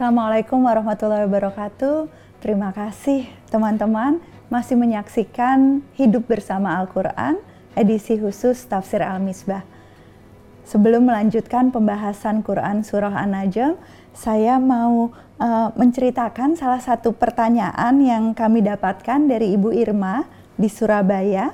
Assalamualaikum 0.00 0.64
warahmatullahi 0.64 1.28
wabarakatuh. 1.28 2.08
Terima 2.40 2.72
kasih 2.72 3.28
teman-teman 3.52 4.16
masih 4.48 4.72
menyaksikan 4.72 5.84
Hidup 5.92 6.24
Bersama 6.24 6.80
Al-Quran, 6.80 7.36
edisi 7.76 8.16
khusus 8.16 8.64
Tafsir 8.64 9.04
Al-Misbah. 9.04 9.60
Sebelum 10.64 11.04
melanjutkan 11.04 11.68
pembahasan 11.68 12.40
Quran 12.40 12.80
Surah 12.80 13.12
An-Najm, 13.12 13.76
saya 14.16 14.56
mau 14.56 15.12
uh, 15.36 15.68
menceritakan 15.76 16.56
salah 16.56 16.80
satu 16.80 17.12
pertanyaan 17.12 18.00
yang 18.00 18.32
kami 18.32 18.64
dapatkan 18.64 19.28
dari 19.28 19.52
Ibu 19.52 19.68
Irma 19.76 20.24
di 20.56 20.72
Surabaya. 20.72 21.52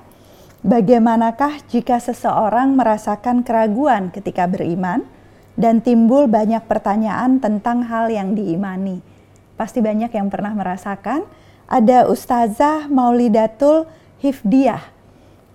Bagaimanakah 0.63 1.67
jika 1.67 1.99
seseorang 1.99 2.79
merasakan 2.79 3.43
keraguan 3.43 4.15
ketika 4.15 4.47
beriman 4.47 5.16
dan 5.57 5.81
timbul 5.81 6.29
banyak 6.29 6.63
pertanyaan 6.69 7.41
tentang 7.41 7.89
hal 7.89 8.13
yang 8.13 8.37
diimani? 8.37 9.01
Pasti 9.57 9.81
banyak 9.81 10.13
yang 10.13 10.29
pernah 10.29 10.53
merasakan. 10.53 11.25
Ada 11.67 12.07
Ustazah 12.07 12.87
Maulidatul 12.87 13.89
Hifdiyah. 14.23 14.95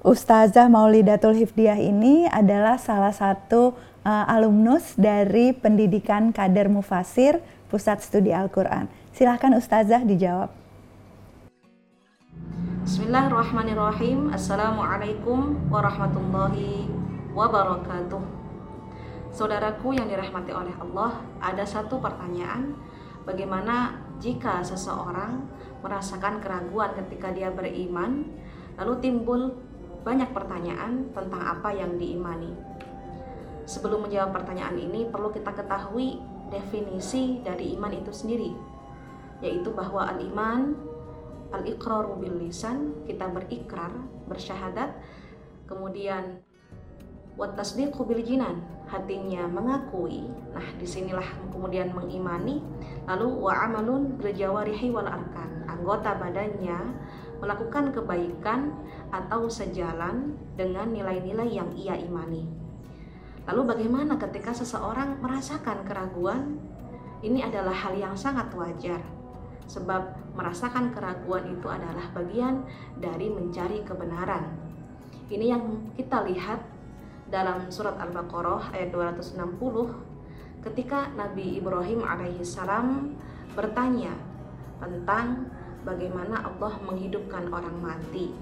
Ustazah 0.02 0.68
Maulidatul 0.68 1.38
Hifdiyah 1.38 1.78
ini 1.78 2.26
adalah 2.28 2.82
salah 2.82 3.14
satu 3.14 3.78
uh, 4.02 4.26
alumnus 4.28 4.98
dari 4.98 5.54
pendidikan 5.54 6.34
kader 6.34 6.68
mufasir 6.68 7.40
Pusat 7.72 8.04
Studi 8.04 8.36
Al-Quran. 8.36 8.92
Silahkan 9.16 9.56
Ustazah 9.56 10.04
dijawab. 10.04 10.52
Bismillahirrahmanirrahim. 12.84 14.34
Assalamualaikum 14.36 15.56
warahmatullahi 15.72 16.90
wabarakatuh. 17.32 18.41
Saudaraku 19.32 19.96
yang 19.96 20.12
dirahmati 20.12 20.52
oleh 20.52 20.76
Allah, 20.76 21.24
ada 21.40 21.64
satu 21.64 22.04
pertanyaan, 22.04 22.76
bagaimana 23.24 23.96
jika 24.20 24.60
seseorang 24.60 25.48
merasakan 25.80 26.44
keraguan 26.44 26.92
ketika 27.00 27.32
dia 27.32 27.48
beriman, 27.48 28.28
lalu 28.76 28.94
timbul 29.00 29.56
banyak 30.04 30.36
pertanyaan 30.36 31.16
tentang 31.16 31.42
apa 31.48 31.72
yang 31.72 31.96
diimani. 31.96 32.52
Sebelum 33.64 34.04
menjawab 34.04 34.36
pertanyaan 34.36 34.76
ini, 34.76 35.08
perlu 35.08 35.32
kita 35.32 35.56
ketahui 35.56 36.20
definisi 36.52 37.40
dari 37.40 37.72
iman 37.80 37.94
itu 37.96 38.12
sendiri, 38.12 38.52
yaitu 39.40 39.72
bahwa 39.72 40.12
al-iman 40.12 40.76
al-iqraru 41.56 42.20
bil 42.20 42.36
lisan, 42.36 43.00
kita 43.08 43.32
berikrar, 43.32 43.96
bersyahadat, 44.28 44.92
kemudian 45.72 46.44
wat 47.40 47.56
tasdiqu 47.56 48.04
bil 48.04 48.24
jinan, 48.24 48.60
hatinya 48.92 49.48
mengakui. 49.48 50.28
Nah, 50.52 50.68
di 50.76 50.84
sinilah 50.84 51.24
kemudian 51.48 51.96
mengimani, 51.96 52.60
lalu 53.08 53.28
wa 53.32 53.56
amalun 53.56 54.20
bil 54.20 54.36
jawarihi 54.36 54.92
wal 54.92 55.08
arkan, 55.08 55.64
anggota 55.72 56.20
badannya 56.20 56.92
melakukan 57.40 57.96
kebaikan 57.96 58.76
atau 59.10 59.48
sejalan 59.48 60.36
dengan 60.60 60.92
nilai-nilai 60.92 61.50
yang 61.50 61.72
ia 61.74 61.96
imani. 61.96 62.46
Lalu 63.48 63.62
bagaimana 63.66 64.20
ketika 64.20 64.54
seseorang 64.54 65.18
merasakan 65.24 65.88
keraguan? 65.88 66.60
Ini 67.22 67.50
adalah 67.50 67.74
hal 67.74 67.94
yang 67.98 68.14
sangat 68.18 68.50
wajar 68.54 69.02
sebab 69.72 70.36
merasakan 70.36 70.92
keraguan 70.92 71.48
itu 71.48 71.68
adalah 71.72 72.12
bagian 72.12 72.68
dari 73.00 73.32
mencari 73.32 73.86
kebenaran. 73.88 74.52
Ini 75.32 75.46
yang 75.56 75.96
kita 75.96 76.28
lihat 76.28 76.60
dalam 77.32 77.72
surat 77.72 77.96
Al-Baqarah 77.96 78.76
ayat 78.76 78.92
260 78.92 79.40
ketika 80.68 81.10
Nabi 81.16 81.58
Ibrahim 81.58 82.04
alaihissalam 82.04 83.16
bertanya 83.56 84.14
tentang 84.78 85.48
bagaimana 85.88 86.46
Allah 86.46 86.76
menghidupkan 86.86 87.50
orang 87.50 87.80
mati 87.82 88.36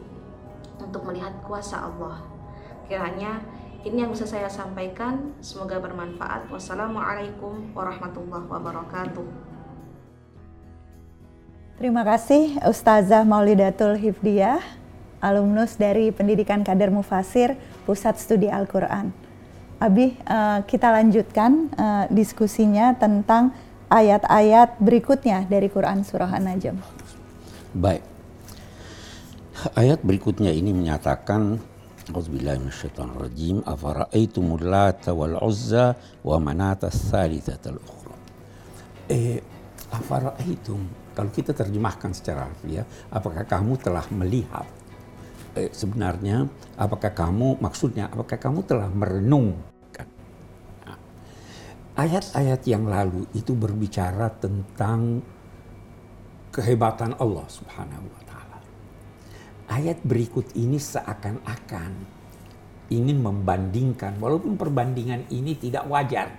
untuk 0.82 1.06
melihat 1.06 1.32
kuasa 1.46 1.86
Allah. 1.86 2.20
Kiranya 2.90 3.40
ini 3.86 4.04
yang 4.04 4.12
bisa 4.12 4.28
saya 4.28 4.50
sampaikan. 4.52 5.38
Semoga 5.40 5.80
bermanfaat. 5.80 6.52
Wassalamualaikum 6.52 7.72
warahmatullahi 7.72 8.48
wabarakatuh. 8.50 9.28
Terima 11.80 12.04
kasih 12.04 12.60
Ustazah 12.68 13.24
Maulidatul 13.24 13.96
Hifdiyah, 13.96 14.60
alumnus 15.20 15.76
dari 15.76 16.12
Pendidikan 16.12 16.64
Kader 16.64 16.92
Mufasir 16.92 17.56
Pusat 17.84 18.16
Studi 18.20 18.48
Al-Quran. 18.48 19.12
Abi, 19.80 20.12
uh, 20.28 20.60
kita 20.68 20.92
lanjutkan 20.92 21.72
uh, 21.80 22.06
diskusinya 22.12 22.92
tentang 23.00 23.56
ayat-ayat 23.88 24.76
berikutnya 24.80 25.48
dari 25.48 25.72
Quran 25.72 26.04
Surah 26.04 26.36
An-Najm. 26.36 26.76
Baik. 27.76 28.04
Ayat 29.76 30.04
berikutnya 30.04 30.52
ini 30.56 30.72
menyatakan 30.72 31.60
Auzubillahiminasyaitonirrajim 32.10 33.62
Afara'aitumul 33.64 34.66
lata 34.66 35.14
wal 35.14 35.38
uzza 35.40 35.94
wa 36.26 36.38
manata 36.42 36.90
thalithatal 36.90 37.78
ukhra. 37.78 38.16
Eh, 39.12 39.40
afara'aitum 39.94 41.10
kalau 41.20 41.36
kita 41.36 41.52
terjemahkan 41.52 42.16
secara 42.16 42.48
harfiah, 42.48 42.88
apakah 43.12 43.44
kamu 43.44 43.76
telah 43.76 44.08
melihat? 44.16 44.64
Eh, 45.58 45.74
sebenarnya, 45.74 46.46
apakah 46.78 47.10
kamu, 47.10 47.58
maksudnya, 47.58 48.06
apakah 48.14 48.38
kamu 48.38 48.70
telah 48.70 48.86
merenungkan? 48.86 50.06
Nah, 50.86 50.98
ayat-ayat 51.98 52.62
yang 52.70 52.86
lalu 52.86 53.26
itu 53.34 53.58
berbicara 53.58 54.30
tentang 54.38 55.26
kehebatan 56.54 57.18
Allah 57.18 57.50
Subhanahu 57.50 58.06
wa 58.14 58.22
Ta'ala. 58.30 58.58
Ayat 59.74 59.98
berikut 60.06 60.54
ini 60.54 60.78
seakan-akan 60.78 61.92
ingin 62.94 63.18
membandingkan, 63.18 64.22
walaupun 64.22 64.54
perbandingan 64.54 65.34
ini 65.34 65.58
tidak 65.58 65.90
wajar, 65.90 66.30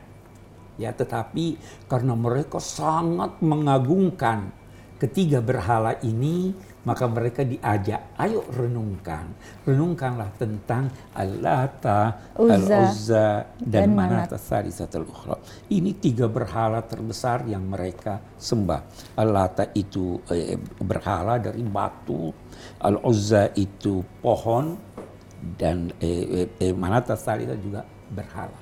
ya, 0.79 0.95
tetapi 0.95 1.59
karena 1.91 2.15
mereka 2.15 2.63
sangat 2.63 3.43
mengagungkan 3.43 4.55
ketiga 5.01 5.41
berhala 5.41 5.97
ini 6.05 6.53
maka 6.85 7.05
mereka 7.09 7.45
diajak 7.45 8.17
ayo 8.17 8.45
renungkan. 8.53 9.33
Renungkanlah 9.69 10.33
tentang 10.37 10.89
Al-Lata, 11.13 12.33
Al-Uzza 12.37 13.57
dan, 13.61 13.69
dan 13.69 13.89
Manata 13.93 14.41
Sarisatul 14.41 15.05
Ukhra. 15.09 15.37
Ini 15.69 16.01
tiga 16.01 16.29
berhala 16.29 16.81
terbesar 16.85 17.45
yang 17.45 17.69
mereka 17.69 18.21
sembah. 18.37 18.81
Al-Lata 19.17 19.73
itu 19.77 20.21
eh, 20.33 20.57
berhala 20.81 21.37
dari 21.37 21.61
batu 21.65 22.33
Al-Uzza 22.81 23.53
itu 23.57 24.01
pohon 24.21 24.77
dan 25.41 25.93
eh, 26.01 26.45
eh, 26.45 26.69
eh 26.69 26.73
Manata 26.77 27.17
Sarisa 27.17 27.57
juga 27.57 27.85
berhala 28.13 28.60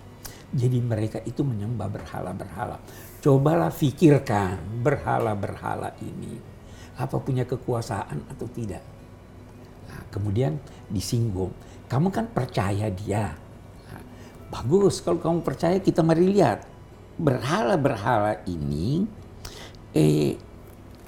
jadi 0.48 0.80
mereka 0.80 1.20
itu 1.28 1.44
menyembah 1.44 1.92
berhala-berhala 1.92 2.80
Cobalah 3.18 3.74
fikirkan 3.74 4.78
berhala-berhala 4.78 5.90
ini. 5.98 6.38
Apa 6.94 7.18
punya 7.18 7.42
kekuasaan 7.42 8.30
atau 8.30 8.46
tidak? 8.46 8.78
Nah, 9.90 10.06
kemudian 10.14 10.54
disinggung. 10.86 11.50
Kamu 11.90 12.14
kan 12.14 12.30
percaya 12.30 12.86
dia. 12.94 13.34
Nah, 13.90 14.02
bagus 14.54 15.02
kalau 15.02 15.18
kamu 15.18 15.42
percaya 15.42 15.82
kita 15.82 16.06
mari 16.06 16.30
lihat. 16.30 16.62
Berhala-berhala 17.18 18.46
ini 18.46 19.02
eh, 19.90 20.38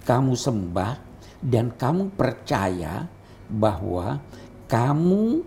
kamu 0.02 0.34
sembah 0.34 0.98
dan 1.38 1.70
kamu 1.70 2.10
percaya 2.18 3.06
bahwa 3.46 4.18
kamu 4.66 5.46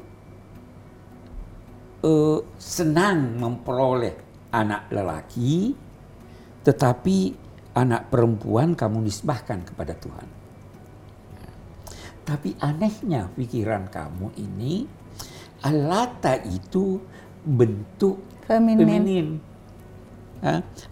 eh, 2.04 2.40
senang 2.60 3.40
memperoleh 3.40 4.16
anak 4.54 4.92
lelaki 4.94 5.74
tetapi 6.64 7.36
anak 7.76 8.08
perempuan 8.08 8.78
kamu 8.78 9.04
nisbahkan 9.10 9.66
kepada 9.68 9.98
Tuhan. 9.98 10.28
Tapi 12.24 12.56
anehnya 12.64 13.28
pikiran 13.36 13.92
kamu 13.92 14.32
ini, 14.40 14.88
alata 15.60 16.40
itu 16.40 17.04
bentuk 17.44 18.24
feminin. 18.48 18.80
feminin. 18.80 19.28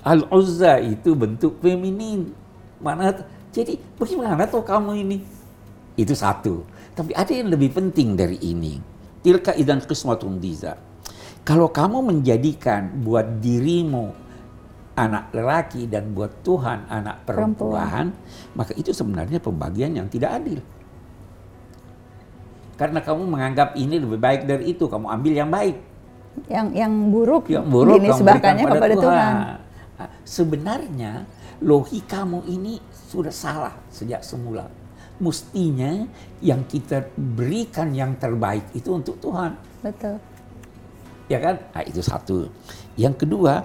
Al-Uzza 0.04 0.84
itu 0.84 1.16
bentuk 1.16 1.64
feminin. 1.64 2.36
Mana 2.84 3.16
jadi 3.56 3.80
bagaimana 3.96 4.44
tuh 4.48 4.64
kamu 4.64 4.92
ini? 5.07 5.18
Itu 5.96 6.12
satu. 6.12 6.68
Tapi 6.92 7.16
ada 7.16 7.31
yang 7.31 7.48
lebih 7.48 7.72
penting 7.72 8.19
dari 8.19 8.36
ini. 8.44 8.80
Tilka 9.24 9.56
idan 9.56 9.80
qismatun 9.80 10.36
diza. 10.42 10.75
Kalau 11.42 11.74
kamu 11.74 12.06
menjadikan 12.06 13.02
buat 13.02 13.42
dirimu 13.42 14.14
anak 14.94 15.34
lelaki 15.34 15.90
dan 15.90 16.14
buat 16.14 16.46
Tuhan 16.46 16.86
anak 16.86 17.26
perempuan, 17.26 18.14
perempuan, 18.14 18.54
maka 18.54 18.78
itu 18.78 18.94
sebenarnya 18.94 19.42
pembagian 19.42 19.98
yang 19.98 20.06
tidak 20.06 20.38
adil. 20.38 20.62
Karena 22.78 23.02
kamu 23.02 23.26
menganggap 23.26 23.78
ini 23.78 23.98
lebih 23.98 24.22
baik 24.22 24.46
dari 24.46 24.74
itu, 24.74 24.86
kamu 24.86 25.06
ambil 25.10 25.34
yang 25.34 25.50
baik. 25.50 25.78
Yang 26.48 26.68
yang 26.78 26.94
buruk, 27.10 27.44
yang 27.50 27.66
buruk 27.68 27.98
ini 27.98 28.10
sebabkannya 28.10 28.66
kepada 28.66 28.96
Tuhan. 28.96 29.02
Tuhan. 29.06 29.34
Nah, 30.02 30.10
sebenarnya 30.26 31.12
logikamu 31.62 32.46
ini 32.50 32.82
sudah 32.90 33.34
salah 33.34 33.74
sejak 33.94 34.26
semula. 34.26 34.66
Mestinya 35.22 36.06
yang 36.42 36.66
kita 36.66 37.06
berikan 37.14 37.94
yang 37.94 38.18
terbaik 38.18 38.66
itu 38.74 38.90
untuk 38.90 39.22
Tuhan. 39.22 39.54
Betul. 39.86 40.18
Ya 41.31 41.39
kan? 41.39 41.56
Nah, 41.72 41.83
itu 41.88 42.04
satu. 42.04 42.51
Yang 43.00 43.24
kedua, 43.24 43.63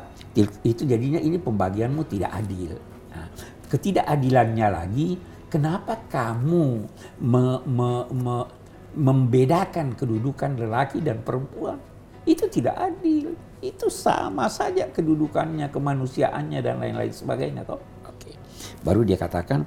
itu 0.63 0.87
jadinya 0.87 1.19
ini 1.19 1.35
pembagianmu 1.35 2.07
tidak 2.07 2.31
adil. 2.31 2.79
Nah, 3.11 3.27
ketidakadilannya 3.67 4.69
lagi, 4.71 5.19
kenapa 5.51 5.99
kamu 6.07 6.87
me, 7.19 7.45
me, 7.67 7.91
me, 8.15 8.37
membedakan 8.95 9.99
kedudukan 9.99 10.55
lelaki 10.55 11.03
dan 11.03 11.27
perempuan? 11.27 11.83
Itu 12.23 12.47
tidak 12.47 12.79
adil. 12.79 13.35
Itu 13.59 13.91
sama 13.91 14.47
saja 14.47 14.87
kedudukannya, 14.87 15.67
kemanusiaannya 15.75 16.63
dan 16.63 16.79
lain-lain 16.79 17.11
sebagainya 17.11 17.67
toh. 17.67 17.83
Oke. 18.07 18.31
Baru 18.87 19.03
dia 19.03 19.19
katakan 19.19 19.67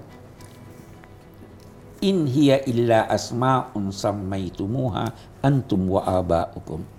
in 1.99 2.23
hiya 2.23 2.63
illa 2.63 3.11
asma'un 3.11 3.91
sammaitumuha 3.91 5.03
antum 5.43 5.99
wa 5.99 6.07
aba'ukum. 6.07 6.98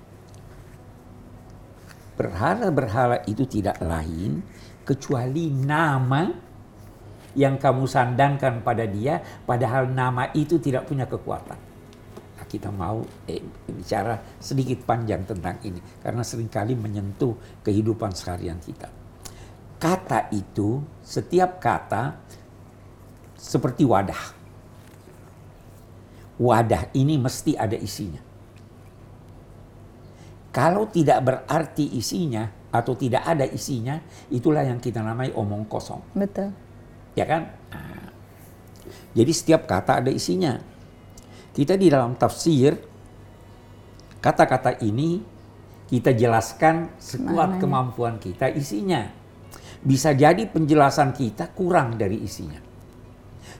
Berhala-berhala 2.20 3.24
itu 3.24 3.48
tidak 3.48 3.80
lain 3.80 4.44
kecuali 4.84 5.48
nama 5.48 6.28
yang 7.32 7.56
kamu 7.56 7.88
sandangkan 7.88 8.60
pada 8.60 8.84
dia, 8.84 9.24
padahal 9.48 9.88
nama 9.88 10.28
itu 10.36 10.60
tidak 10.60 10.84
punya 10.84 11.08
kekuatan. 11.08 11.56
Nah, 12.36 12.44
kita 12.44 12.68
mau 12.68 13.00
eh, 13.24 13.40
bicara 13.72 14.20
sedikit 14.36 14.84
panjang 14.84 15.24
tentang 15.24 15.64
ini, 15.64 15.80
karena 16.04 16.20
sering 16.20 16.52
kali 16.52 16.76
menyentuh 16.76 17.64
kehidupan 17.64 18.12
seharian 18.12 18.60
kita. 18.60 18.92
Kata 19.80 20.28
itu, 20.36 20.84
setiap 21.00 21.56
kata 21.56 22.20
seperti 23.32 23.88
wadah. 23.88 24.36
Wadah 26.36 26.92
ini 26.92 27.16
mesti 27.16 27.56
ada 27.56 27.80
isinya. 27.80 28.29
Kalau 30.50 30.90
tidak 30.90 31.18
berarti 31.22 31.94
isinya 31.94 32.46
atau 32.74 32.98
tidak 32.98 33.22
ada 33.22 33.46
isinya, 33.46 33.98
itulah 34.34 34.66
yang 34.66 34.82
kita 34.82 34.98
namai 34.98 35.30
omong 35.34 35.66
kosong. 35.70 36.02
Betul. 36.14 36.50
Ya 37.14 37.26
kan? 37.26 37.54
Nah, 37.70 38.10
jadi 39.14 39.32
setiap 39.34 39.66
kata 39.66 40.02
ada 40.02 40.10
isinya. 40.10 40.58
Kita 41.50 41.74
di 41.74 41.90
dalam 41.90 42.14
tafsir, 42.14 42.78
kata-kata 44.22 44.78
ini 44.86 45.22
kita 45.90 46.14
jelaskan 46.14 46.94
sekuat 46.98 47.58
Maknanya. 47.58 47.62
kemampuan 47.62 48.14
kita 48.22 48.46
isinya. 48.54 49.10
Bisa 49.82 50.14
jadi 50.14 50.46
penjelasan 50.46 51.10
kita 51.10 51.50
kurang 51.50 51.98
dari 51.98 52.22
isinya. 52.22 52.58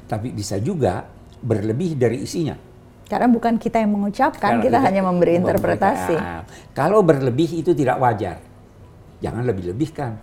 Tapi 0.07 0.31
bisa 0.31 0.59
juga 0.63 1.03
berlebih 1.43 1.99
dari 1.99 2.23
isinya. 2.23 2.70
Karena 3.11 3.27
bukan 3.27 3.59
kita 3.59 3.83
yang 3.83 3.91
mengucapkan, 3.99 4.63
kita 4.63 4.71
kita 4.71 4.79
hanya 4.87 5.03
memberi 5.03 5.35
interpretasi. 5.43 6.15
Kalau 6.71 7.03
berlebih 7.03 7.59
itu 7.59 7.75
tidak 7.75 7.99
wajar. 7.99 8.39
Jangan 9.19 9.43
lebih-lebihkan. 9.43 10.15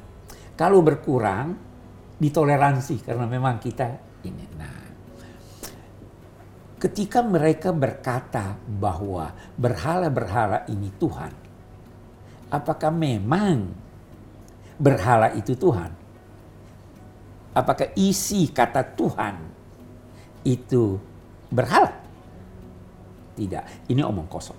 Kalau 0.56 0.80
berkurang, 0.80 1.68
ditoleransi 2.18 3.06
karena 3.06 3.28
memang 3.30 3.62
kita 3.62 3.88
ini. 4.26 4.46
Nah, 4.58 4.78
ketika 6.82 7.22
mereka 7.22 7.70
berkata 7.70 8.58
bahwa 8.66 9.36
berhala-berhala 9.60 10.66
ini 10.72 10.90
Tuhan, 10.98 11.34
apakah 12.50 12.90
memang 12.90 13.70
berhala 14.80 15.36
itu 15.38 15.54
Tuhan? 15.54 15.92
Apakah 17.54 17.92
isi 17.98 18.50
kata 18.50 18.86
Tuhan 18.96 19.36
itu 20.46 20.98
berhala? 21.50 22.07
Tidak, 23.38 23.94
ini 23.94 24.02
omong 24.02 24.26
kosong. 24.26 24.58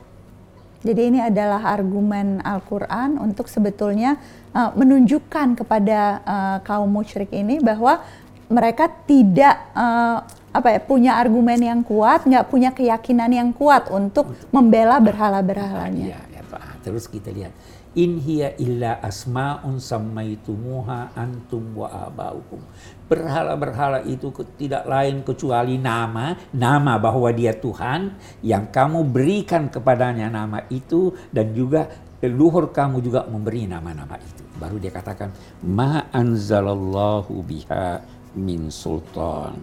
Jadi 0.78 1.10
ini 1.10 1.18
adalah 1.18 1.74
argumen 1.74 2.38
Al-Quran 2.38 3.18
untuk 3.18 3.50
sebetulnya 3.50 4.14
uh, 4.54 4.70
menunjukkan 4.78 5.58
kepada 5.58 6.22
uh, 6.22 6.56
kaum 6.62 6.86
musyrik 6.86 7.34
ini 7.34 7.58
bahwa 7.58 7.98
mereka 8.46 8.86
tidak 9.02 9.58
uh, 9.74 10.22
apa 10.54 10.78
ya 10.78 10.80
punya 10.80 11.12
argumen 11.18 11.58
yang 11.58 11.80
kuat, 11.82 12.24
nggak 12.24 12.46
punya 12.46 12.70
keyakinan 12.70 13.30
yang 13.34 13.50
kuat 13.50 13.90
untuk 13.90 14.30
membela 14.54 15.02
berhala-berhalanya. 15.02 16.14
Iya, 16.14 16.20
ya, 16.30 16.42
Pak. 16.46 16.86
Terus 16.86 17.10
kita 17.10 17.34
lihat. 17.34 17.52
In 17.96 18.20
hiya 18.20 18.52
illa 18.60 19.00
asma'un 19.00 19.80
sammaitumuha 19.80 21.16
antum 21.16 21.72
wa 21.72 21.88
abaukum. 21.88 22.60
Berhala-berhala 23.08 24.04
itu 24.04 24.28
tidak 24.60 24.84
lain 24.84 25.24
kecuali 25.24 25.80
nama, 25.80 26.36
nama 26.52 27.00
bahwa 27.00 27.32
dia 27.32 27.56
Tuhan 27.56 28.12
yang 28.44 28.68
kamu 28.68 29.08
berikan 29.08 29.72
kepadanya 29.72 30.28
nama 30.28 30.62
itu 30.68 31.16
dan 31.32 31.56
juga 31.56 31.88
leluhur 32.20 32.70
kamu 32.70 33.00
juga 33.00 33.24
memberi 33.24 33.64
nama-nama 33.64 34.20
itu. 34.20 34.42
Baru 34.58 34.76
dia 34.76 34.92
katakan 34.92 35.32
ma 35.64 36.12
anzalallahu 36.12 37.40
biha 37.46 38.04
min 38.36 38.68
sultan. 38.68 39.58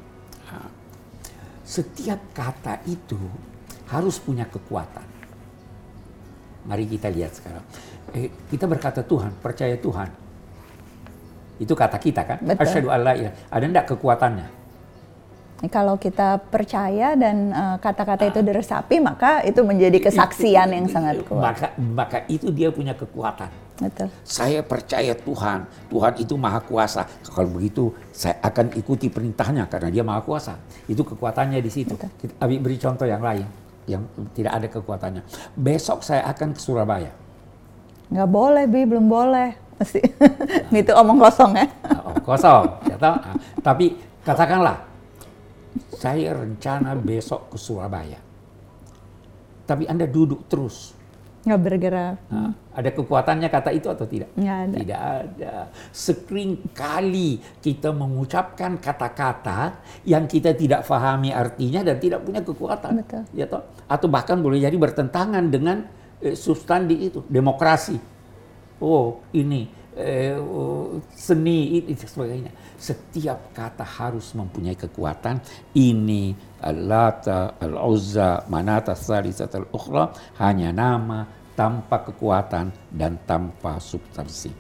Setiap 1.66 2.22
kata 2.34 2.82
itu 2.86 3.18
harus 3.90 4.22
punya 4.22 4.46
kekuatan. 4.46 5.15
Mari 6.66 6.90
kita 6.90 7.14
lihat 7.14 7.32
sekarang. 7.38 7.64
Eh, 8.18 8.30
kita 8.50 8.66
berkata 8.66 9.06
Tuhan, 9.06 9.32
percaya 9.38 9.78
Tuhan. 9.78 10.10
Itu 11.62 11.78
kata 11.78 11.98
kita 12.02 12.22
kan? 12.26 12.38
Betul. 12.42 12.66
Asyhadu 12.66 12.90
alla 12.90 13.14
ilaha. 13.16 13.34
Ada 13.54 13.66
enggak 13.70 13.86
kekuatannya? 13.96 14.48
Kalau 15.72 15.96
kita 15.96 16.38
percaya 16.52 17.16
dan 17.16 17.50
uh, 17.56 17.78
kata-kata 17.80 18.28
itu 18.28 18.44
diresapi, 18.44 19.00
maka 19.00 19.40
itu 19.48 19.64
menjadi 19.64 19.98
kesaksian 20.04 20.68
yang 20.68 20.86
sangat 20.92 21.24
kuat. 21.26 21.42
Maka, 21.42 21.68
maka 21.80 22.18
itu 22.28 22.52
dia 22.52 22.70
punya 22.70 22.92
kekuatan. 22.92 23.50
Betul. 23.80 24.12
Saya 24.28 24.62
percaya 24.62 25.16
Tuhan. 25.16 25.64
Tuhan 25.90 26.14
itu 26.20 26.36
maha 26.36 26.60
kuasa. 26.60 27.08
Kalau 27.24 27.50
begitu 27.56 27.92
saya 28.12 28.36
akan 28.44 28.76
ikuti 28.76 29.08
perintahnya 29.08 29.66
karena 29.72 29.90
dia 29.90 30.04
maha 30.04 30.22
kuasa. 30.22 30.60
Itu 30.92 31.08
kekuatannya 31.08 31.64
di 31.64 31.72
situ. 31.72 31.96
Betul. 31.96 32.12
Kita 32.20 32.34
Abi 32.40 32.60
beri 32.60 32.78
contoh 32.78 33.08
yang 33.08 33.24
lain 33.24 33.65
yang 33.86 34.06
tidak 34.34 34.54
ada 34.58 34.68
kekuatannya. 34.70 35.24
Besok 35.54 36.02
saya 36.02 36.26
akan 36.30 36.54
ke 36.54 36.62
Surabaya. 36.62 37.12
Nggak 38.10 38.30
boleh, 38.30 38.64
Bi, 38.70 38.86
belum 38.86 39.06
boleh. 39.10 39.50
Mesti. 39.76 40.02
itu 40.82 40.94
omong 40.94 41.20
kosong 41.20 41.52
ya. 41.58 41.68
Oh, 42.00 42.16
kosong. 42.24 42.64
ya 42.88 42.96
toh? 42.96 43.16
Nah, 43.18 43.36
tapi 43.60 43.98
katakanlah 44.24 44.78
saya 46.00 46.32
rencana 46.32 46.96
besok 46.96 47.52
ke 47.52 47.58
Surabaya. 47.60 48.20
Tapi 49.66 49.90
Anda 49.90 50.06
duduk 50.06 50.46
terus. 50.48 50.94
Nggak 51.46 51.62
bergerak. 51.62 52.16
Nah, 52.34 52.52
ada 52.74 52.90
kekuatannya 52.90 53.50
kata 53.54 53.70
itu 53.70 53.86
atau 53.86 54.10
tidak? 54.10 54.34
Nggak 54.34 54.58
ada. 54.58 54.76
Tidak 54.82 55.02
ada. 55.02 55.54
Sekring 55.94 56.74
kali 56.74 57.38
kita 57.62 57.94
mengucapkan 57.94 58.82
kata-kata 58.82 59.78
yang 60.10 60.26
kita 60.26 60.58
tidak 60.58 60.82
fahami 60.90 61.30
artinya 61.30 61.86
dan 61.86 62.02
tidak 62.02 62.26
punya 62.26 62.42
kekuatan. 62.42 62.98
Betul. 63.06 63.24
Ya 63.38 63.46
toh? 63.46 63.62
Atau 63.86 64.10
bahkan 64.10 64.42
boleh 64.42 64.58
jadi 64.58 64.74
bertentangan 64.74 65.46
dengan 65.54 65.86
eh, 66.26 66.34
substandi 66.34 66.98
itu, 67.14 67.22
demokrasi. 67.30 68.02
Oh, 68.82 69.22
ini 69.32 69.70
eh, 69.96 70.36
oh, 70.36 71.00
seni 71.16 71.82
itu 71.82 72.06
sebagainya. 72.06 72.52
Setiap 72.76 73.56
kata 73.56 73.84
harus 73.84 74.36
mempunyai 74.36 74.76
kekuatan. 74.76 75.40
Ini 75.74 76.36
Al-Lata, 76.62 77.56
Al-Uzza, 77.58 78.46
Manata, 78.52 78.94
Salisat, 78.94 79.56
Al-Ukhra 79.56 80.12
hanya 80.44 80.76
nama 80.76 81.24
tanpa 81.56 82.04
kekuatan 82.04 82.92
dan 82.92 83.24
tanpa 83.24 83.80
substansi. 83.80 84.52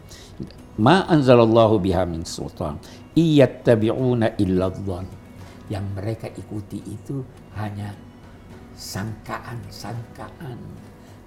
Ma 0.79 1.07
anzalallahu 1.07 1.79
biha 1.79 2.07
min 2.07 2.23
sultan. 2.23 2.79
Iyattabi'una 3.15 4.39
illa 4.39 4.71
dhann. 4.71 5.07
Yang 5.71 5.85
mereka 5.97 6.27
ikuti 6.29 6.77
itu 6.83 7.25
hanya 7.57 7.95
sangkaan-sangkaan, 8.75 10.59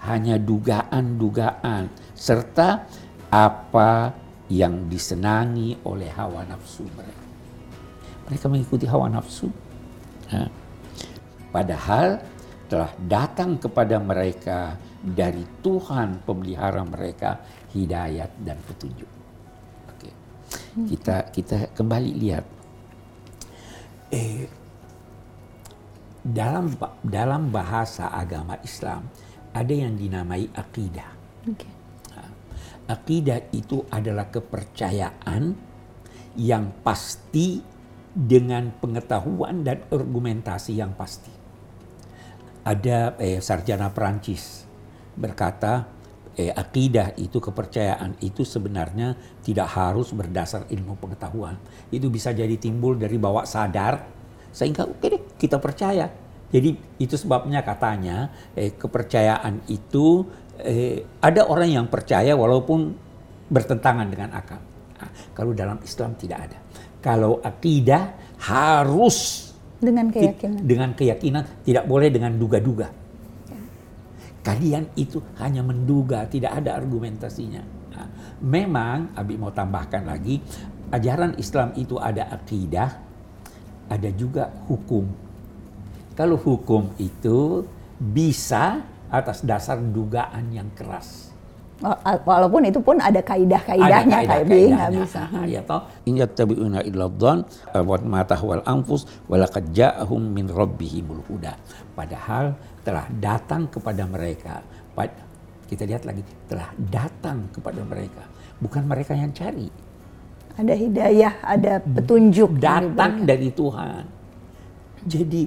hanya 0.05 0.37
dugaan-dugaan, 0.39 1.89
serta 2.13 2.87
apa 3.29 4.13
yang 4.49 4.89
disenangi 4.89 5.77
oleh 5.85 6.09
hawa 6.09 6.45
nafsu 6.49 6.85
mereka. 6.97 7.27
Mereka 8.29 8.45
mengikuti 8.49 8.85
hawa 8.89 9.13
nafsu. 9.13 9.49
Nah, 10.33 10.49
padahal 11.53 12.21
telah 12.69 12.93
datang 13.01 13.57
kepada 13.57 13.97
mereka 13.97 14.77
dari 15.01 15.45
Tuhan 15.65 16.25
pemelihara 16.25 16.85
mereka 16.85 17.41
hidayat 17.73 18.33
dan 18.45 18.61
petunjuk. 18.65 19.09
Oke. 19.89 20.11
Kita 20.93 21.29
kita 21.33 21.57
kembali 21.73 22.11
lihat 22.17 22.45
eh, 24.13 24.49
dalam 26.25 26.73
dalam 27.01 27.49
bahasa 27.49 28.13
agama 28.13 28.61
Islam 28.61 29.09
ada 29.53 29.73
yang 29.73 29.97
dinamai 29.97 30.49
akidah. 30.53 31.09
Oke. 31.49 31.78
Akidah 32.89 33.53
itu 33.53 33.85
adalah 33.93 34.33
kepercayaan 34.33 35.53
yang 36.41 36.73
pasti 36.81 37.61
dengan 38.19 38.73
pengetahuan 38.81 39.61
dan 39.61 39.85
argumentasi 39.93 40.81
yang 40.81 40.97
pasti. 40.97 41.31
Ada 42.65 43.15
eh, 43.21 43.39
sarjana 43.45 43.93
Perancis 43.93 44.65
berkata, 45.15 45.85
eh, 46.39 46.55
akidah 46.55 47.13
itu 47.19 47.43
kepercayaan 47.43 48.23
itu 48.23 48.47
sebenarnya 48.47 49.19
tidak 49.43 49.69
harus 49.75 50.15
berdasar 50.15 50.65
ilmu 50.71 50.97
pengetahuan. 50.97 51.59
Itu 51.91 52.09
bisa 52.09 52.31
jadi 52.31 52.55
timbul 52.57 52.97
dari 52.97 53.19
bawah 53.19 53.45
sadar 53.45 54.07
sehingga 54.55 54.89
oke 54.89 55.03
okay 55.03 55.09
deh 55.13 55.23
kita 55.37 55.59
percaya. 55.61 56.09
Jadi 56.49 56.81
itu 56.97 57.13
sebabnya 57.19 57.61
katanya 57.61 58.33
eh, 58.57 58.73
kepercayaan 58.73 59.69
itu 59.69 60.25
eh, 60.63 61.07
ada 61.23 61.47
orang 61.47 61.71
yang 61.71 61.87
percaya 61.87 62.35
walaupun 62.35 62.95
bertentangan 63.49 64.07
dengan 64.11 64.31
akal. 64.35 64.61
Nah, 64.99 65.11
kalau 65.33 65.53
dalam 65.55 65.79
Islam 65.81 66.19
tidak 66.19 66.39
ada. 66.51 66.59
Kalau 66.99 67.39
akidah 67.41 68.19
harus 68.43 69.49
dengan 69.79 70.11
keyakinan. 70.11 70.61
Dengan 70.67 70.91
keyakinan 70.99 71.43
tidak 71.63 71.87
boleh 71.87 72.11
dengan 72.11 72.35
duga-duga. 72.35 72.91
Ya. 73.47 73.61
Kalian 74.43 74.91
itu 74.99 75.23
hanya 75.39 75.63
menduga, 75.63 76.27
tidak 76.27 76.59
ada 76.59 76.75
argumentasinya. 76.75 77.63
Nah, 77.95 78.07
memang, 78.43 79.15
Abi 79.15 79.39
mau 79.39 79.55
tambahkan 79.55 80.03
lagi, 80.03 80.43
ajaran 80.91 81.39
Islam 81.39 81.79
itu 81.79 81.95
ada 81.95 82.27
akidah, 82.35 82.91
ada 83.87 84.11
juga 84.11 84.51
hukum. 84.67 85.07
Kalau 86.19 86.35
hukum 86.35 86.91
itu 86.99 87.63
bisa 88.03 88.83
atas 89.09 89.45
dasar 89.45 89.81
dugaan 89.81 90.53
yang 90.53 90.69
keras. 90.77 91.33
Walaupun 92.27 92.67
itu 92.67 92.83
pun 92.83 92.99
ada 92.99 93.23
kaidah-kaidahnya 93.23 94.19
kayak 94.27 94.45
bi 94.51 94.67
nggak 94.75 94.91
bisa. 94.99 95.31
Ya 95.47 95.63
toh. 95.63 95.87
In 96.11 96.19
yattabi'una 96.19 96.83
illa 96.83 97.07
dzan 97.07 97.47
wa 97.87 97.97
ma 98.03 98.21
tahwal 98.27 98.67
anfus 98.67 99.07
ja'ahum 99.71 100.23
min 100.35 100.51
rabbihimul 100.51 101.23
huda. 101.31 101.55
Padahal 101.95 102.59
telah 102.83 103.07
datang 103.23 103.71
kepada 103.71 104.11
mereka 104.11 104.59
kita 105.69 105.85
lihat 105.85 106.09
lagi 106.09 106.25
telah 106.49 106.73
datang 106.81 107.53
kepada 107.53 107.85
mereka. 107.85 108.25
Bukan 108.59 108.89
mereka 108.89 109.13
yang 109.13 109.31
cari. 109.37 109.69
Ada 110.59 110.75
hidayah 110.75 111.33
ada 111.45 111.79
petunjuk 111.79 112.59
datang 112.59 113.23
dari 113.29 113.53
Tuhan. 113.53 114.03
Jadi 115.07 115.47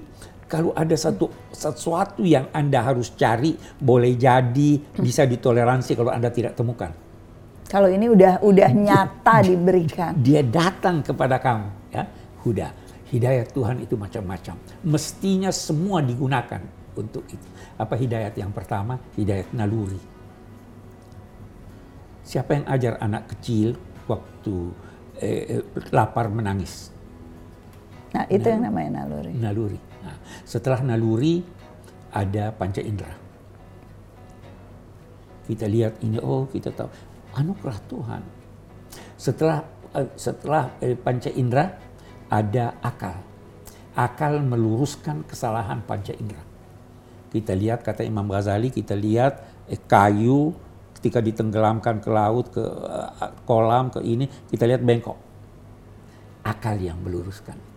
kalau 0.51 0.75
ada 0.75 0.91
satu 0.99 1.31
sesuatu 1.55 2.27
yang 2.27 2.51
Anda 2.51 2.83
harus 2.83 3.15
cari, 3.15 3.55
boleh 3.79 4.19
jadi 4.19 4.83
bisa 4.99 5.23
ditoleransi 5.23 5.95
kalau 5.95 6.11
Anda 6.11 6.27
tidak 6.27 6.59
temukan. 6.59 6.91
Kalau 7.71 7.87
ini 7.87 8.11
udah 8.11 8.43
udah 8.43 8.69
nyata 8.75 9.47
diberikan. 9.47 10.11
Dia 10.19 10.43
datang 10.43 10.99
kepada 11.07 11.39
kamu, 11.39 11.95
ya. 11.95 12.03
Huda. 12.43 12.67
Hidayat 13.07 13.55
Tuhan 13.55 13.79
itu 13.79 13.95
macam-macam. 13.95 14.59
Mestinya 14.83 15.55
semua 15.55 16.03
digunakan 16.03 16.59
untuk 16.99 17.23
itu. 17.31 17.47
Apa 17.79 17.95
hidayat 17.95 18.35
yang 18.35 18.51
pertama? 18.51 18.99
Hidayat 19.15 19.55
naluri. 19.55 19.99
Siapa 22.27 22.59
yang 22.59 22.65
ajar 22.67 22.99
anak 22.99 23.31
kecil 23.35 23.79
waktu 24.07 24.55
eh, 25.19 25.59
eh 25.59 25.63
lapar 25.95 26.27
menangis? 26.27 26.91
Nah, 28.11 28.27
itu 28.27 28.43
naluri. 28.43 28.51
yang 28.51 28.61
namanya 28.67 28.89
naluri. 29.03 29.33
Naluri 29.39 29.79
Nah, 30.01 30.17
setelah 30.43 30.81
naluri 30.81 31.45
ada 32.11 32.49
panca 32.51 32.81
indera. 32.81 33.15
Kita 35.45 35.65
lihat 35.69 36.01
ini, 36.01 36.17
oh 36.17 36.49
kita 36.49 36.73
tahu 36.73 36.89
anugerah 37.37 37.77
Tuhan. 37.87 38.21
Setelah 39.15 39.57
eh, 39.93 40.09
setelah 40.17 40.63
eh, 40.81 40.97
panca 40.97 41.29
indera 41.31 41.77
ada 42.31 42.81
akal. 42.81 43.17
Akal 43.93 44.41
meluruskan 44.41 45.27
kesalahan 45.27 45.83
panca 45.85 46.15
indera. 46.15 46.43
Kita 47.31 47.55
lihat 47.55 47.85
kata 47.85 48.03
Imam 48.03 48.27
Ghazali, 48.27 48.73
kita 48.73 48.97
lihat 48.97 49.65
eh, 49.69 49.79
kayu 49.79 50.55
ketika 50.97 51.17
ditenggelamkan 51.21 51.97
ke 51.97 52.09
laut, 52.09 52.53
ke 52.53 52.61
kolam, 53.45 53.89
ke 53.89 54.01
ini, 54.05 54.29
kita 54.49 54.69
lihat 54.69 54.85
bengkok. 54.85 55.17
Akal 56.41 56.77
yang 56.81 56.97
meluruskan 57.01 57.70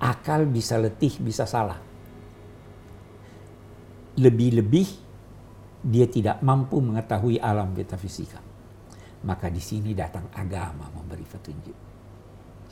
akal 0.00 0.46
bisa 0.48 0.78
letih, 0.80 1.18
bisa 1.22 1.44
salah. 1.44 1.78
Lebih-lebih 4.14 4.88
dia 5.84 6.06
tidak 6.08 6.40
mampu 6.40 6.80
mengetahui 6.80 7.36
alam 7.42 7.74
metafisika. 7.74 8.40
Maka 9.24 9.48
di 9.48 9.60
sini 9.60 9.92
datang 9.96 10.28
agama 10.32 10.88
memberi 10.92 11.24
petunjuk. 11.24 11.78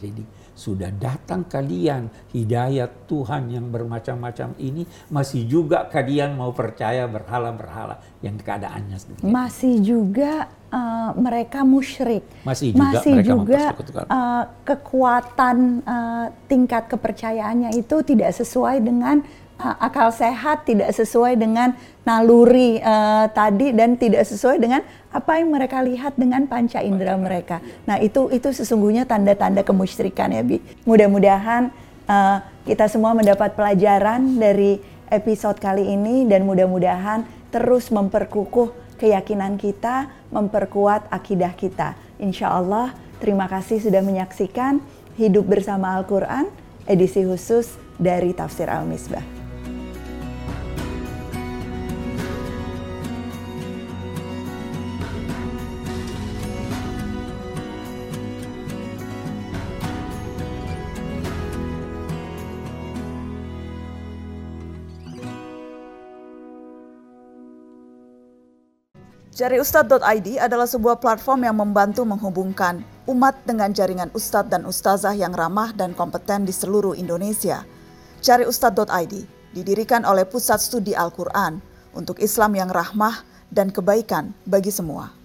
Jadi 0.00 0.23
sudah 0.52 0.92
datang 0.92 1.49
kalian 1.49 2.12
hidayat 2.32 3.09
Tuhan 3.09 3.49
yang 3.49 3.73
bermacam-macam 3.73 4.52
ini 4.61 4.85
masih 5.09 5.49
juga 5.49 5.88
kalian 5.88 6.37
mau 6.37 6.52
percaya 6.52 7.09
berhala-berhala 7.09 7.99
yang 8.21 8.37
keadaannya 8.37 8.97
sedemikian. 9.00 9.32
Masih 9.32 9.75
juga 9.80 10.47
uh, 10.68 11.11
mereka 11.16 11.64
musyrik. 11.64 12.25
Masih 12.44 12.76
juga 12.76 12.85
masih 12.85 13.14
juga 13.25 13.62
uh, 14.09 14.44
kekuatan 14.64 15.56
uh, 15.85 16.26
tingkat 16.47 16.88
kepercayaannya 16.88 17.76
itu 17.76 17.97
tidak 18.04 18.30
sesuai 18.37 18.80
dengan 18.85 19.25
akal 19.62 20.11
sehat, 20.11 20.66
tidak 20.66 20.90
sesuai 20.90 21.38
dengan 21.38 21.75
naluri 22.02 22.83
uh, 22.83 23.31
tadi 23.31 23.71
dan 23.71 23.95
tidak 23.95 24.26
sesuai 24.26 24.59
dengan 24.59 24.83
apa 25.14 25.38
yang 25.38 25.54
mereka 25.54 25.78
lihat 25.81 26.19
dengan 26.19 26.50
panca 26.50 26.83
indera 26.83 27.14
mereka. 27.14 27.62
Nah, 27.87 28.02
itu 28.02 28.26
itu 28.35 28.50
sesungguhnya 28.50 29.07
tanda-tanda 29.07 29.62
kemusyrikan 29.62 30.35
ya, 30.35 30.42
Bi. 30.42 30.59
Mudah-mudahan 30.83 31.71
uh, 32.11 32.38
kita 32.66 32.90
semua 32.90 33.14
mendapat 33.14 33.54
pelajaran 33.54 34.38
dari 34.38 34.83
episode 35.12 35.61
kali 35.61 35.92
ini 35.92 36.25
dan 36.26 36.42
mudah-mudahan 36.49 37.23
terus 37.52 37.92
memperkukuh 37.92 38.73
keyakinan 38.97 39.61
kita, 39.61 40.09
memperkuat 40.33 41.11
akidah 41.12 41.52
kita. 41.52 41.99
Insya 42.23 42.54
Allah, 42.54 42.95
terima 43.19 43.50
kasih 43.50 43.83
sudah 43.83 44.00
menyaksikan 44.00 44.81
Hidup 45.19 45.45
Bersama 45.45 46.00
Al-Quran, 46.00 46.49
edisi 46.88 47.21
khusus 47.26 47.76
dari 48.00 48.33
Tafsir 48.33 48.73
Al-Misbah. 48.73 49.42
Cariustad.id 69.33 70.37
adalah 70.37 70.69
sebuah 70.69 71.01
platform 71.01 71.49
yang 71.49 71.57
membantu 71.57 72.05
menghubungkan 72.05 72.85
umat 73.09 73.33
dengan 73.49 73.73
jaringan 73.73 74.12
ustadz 74.12 74.53
dan 74.53 74.69
ustazah 74.69 75.17
yang 75.17 75.33
ramah 75.33 75.73
dan 75.73 75.97
kompeten 75.97 76.45
di 76.45 76.53
seluruh 76.53 76.93
Indonesia. 76.93 77.65
Cariustad.id 78.21 79.15
didirikan 79.57 80.05
oleh 80.05 80.29
Pusat 80.29 80.61
Studi 80.61 80.93
Al-Quran 80.93 81.65
untuk 81.97 82.21
Islam 82.21 82.61
yang 82.61 82.69
rahmah 82.69 83.25
dan 83.49 83.73
kebaikan 83.73 84.37
bagi 84.45 84.69
semua. 84.69 85.22